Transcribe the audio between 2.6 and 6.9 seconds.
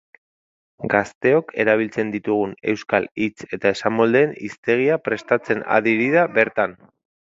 euskal hitz eta esamoldeen hiztegia prestatzen ari dira bertan.